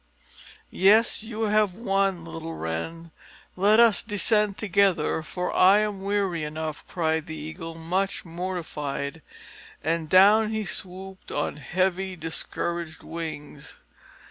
"Yes, 0.71 1.21
you 1.21 1.43
have 1.43 1.75
won, 1.75 2.25
little 2.25 2.55
Wren. 2.55 3.11
Let 3.55 3.79
us 3.79 4.01
descend 4.01 4.57
together, 4.57 5.21
for 5.21 5.53
I 5.55 5.77
am 5.81 6.01
weary 6.01 6.43
enough," 6.43 6.83
cried 6.87 7.27
the 7.27 7.35
Eagle, 7.35 7.75
much 7.75 8.25
mortified; 8.25 9.21
and 9.83 10.09
down 10.09 10.49
he 10.49 10.65
swooped, 10.65 11.31
on 11.31 11.57
heavy, 11.57 12.15
discouraged 12.15 13.03
wings. 13.03 13.79